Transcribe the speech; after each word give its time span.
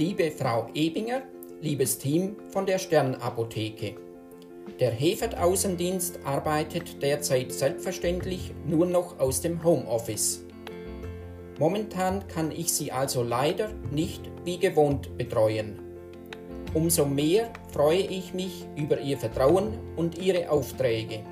Liebe 0.00 0.30
Frau 0.30 0.66
Ebinger, 0.72 1.20
liebes 1.60 1.98
Team 1.98 2.34
von 2.48 2.64
der 2.64 2.78
Sternapotheke. 2.78 3.96
Der 4.80 4.92
Hefert-Außendienst 4.92 6.20
arbeitet 6.24 7.02
derzeit 7.02 7.52
selbstverständlich 7.52 8.54
nur 8.66 8.86
noch 8.86 9.20
aus 9.20 9.42
dem 9.42 9.62
Homeoffice. 9.62 10.46
Momentan 11.58 12.26
kann 12.28 12.50
ich 12.50 12.72
Sie 12.72 12.90
also 12.90 13.22
leider 13.22 13.68
nicht 13.90 14.22
wie 14.42 14.58
gewohnt 14.58 15.18
betreuen. 15.18 15.78
Umso 16.72 17.04
mehr 17.04 17.52
freue 17.70 18.00
ich 18.00 18.32
mich 18.32 18.64
über 18.76 18.98
Ihr 19.00 19.18
Vertrauen 19.18 19.78
und 19.96 20.16
Ihre 20.16 20.48
Aufträge. 20.48 21.24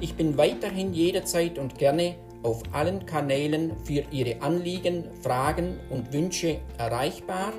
Ich 0.00 0.14
bin 0.14 0.38
weiterhin 0.38 0.94
jederzeit 0.94 1.58
und 1.58 1.78
gerne 1.78 2.14
auf 2.42 2.62
allen 2.72 3.06
Kanälen 3.06 3.76
für 3.84 4.04
Ihre 4.10 4.40
Anliegen, 4.42 5.04
Fragen 5.22 5.78
und 5.90 6.12
Wünsche 6.12 6.60
erreichbar 6.78 7.52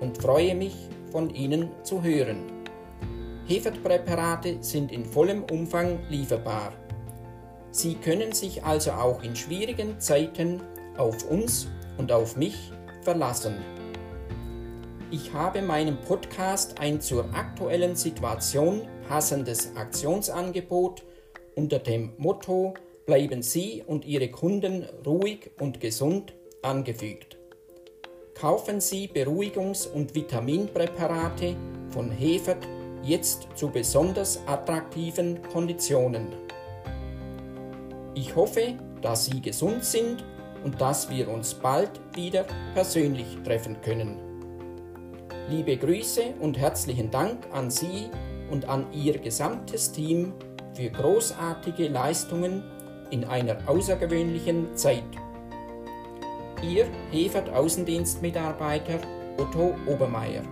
und 0.00 0.18
freue 0.18 0.54
mich, 0.54 0.74
von 1.10 1.28
Ihnen 1.28 1.68
zu 1.82 2.02
hören. 2.02 2.38
Hefertpräparate 3.46 4.58
sind 4.62 4.90
in 4.90 5.04
vollem 5.04 5.44
Umfang 5.44 5.98
lieferbar. 6.08 6.72
Sie 7.70 7.94
können 7.94 8.32
sich 8.32 8.64
also 8.64 8.92
auch 8.92 9.22
in 9.22 9.36
schwierigen 9.36 10.00
Zeiten 10.00 10.60
auf 10.96 11.28
uns 11.30 11.68
und 11.98 12.12
auf 12.12 12.36
mich 12.36 12.72
verlassen. 13.02 13.56
Ich 15.10 15.34
habe 15.34 15.60
meinem 15.60 15.98
Podcast 16.00 16.80
ein 16.80 17.00
zur 17.00 17.24
aktuellen 17.34 17.96
Situation 17.96 18.82
passendes 19.08 19.76
Aktionsangebot 19.76 21.04
unter 21.54 21.78
dem 21.78 22.14
Motto 22.16 22.72
bleiben 23.06 23.42
Sie 23.42 23.82
und 23.86 24.04
Ihre 24.04 24.30
Kunden 24.30 24.86
ruhig 25.04 25.50
und 25.60 25.80
gesund 25.80 26.34
angefügt. 26.62 27.36
Kaufen 28.34 28.80
Sie 28.80 29.08
Beruhigungs- 29.08 29.86
und 29.86 30.14
Vitaminpräparate 30.14 31.56
von 31.90 32.10
Hefert 32.10 32.66
jetzt 33.02 33.48
zu 33.54 33.68
besonders 33.68 34.40
attraktiven 34.46 35.42
Konditionen. 35.52 36.28
Ich 38.14 38.34
hoffe, 38.36 38.78
dass 39.00 39.26
Sie 39.26 39.40
gesund 39.40 39.84
sind 39.84 40.24
und 40.64 40.80
dass 40.80 41.10
wir 41.10 41.28
uns 41.28 41.54
bald 41.54 41.90
wieder 42.14 42.46
persönlich 42.74 43.26
treffen 43.44 43.80
können. 43.80 44.16
Liebe 45.48 45.76
Grüße 45.76 46.34
und 46.40 46.56
herzlichen 46.56 47.10
Dank 47.10 47.46
an 47.52 47.70
Sie 47.70 48.08
und 48.50 48.68
an 48.68 48.86
Ihr 48.92 49.18
gesamtes 49.18 49.90
Team 49.90 50.34
für 50.74 50.88
großartige 50.88 51.88
Leistungen 51.88 52.62
in 53.12 53.24
einer 53.24 53.56
außergewöhnlichen 53.66 54.74
Zeit. 54.76 55.04
Ihr 56.62 56.86
Hefert 57.10 57.50
Außendienstmitarbeiter 57.50 58.98
Otto 59.36 59.74
Obermeier 59.86 60.42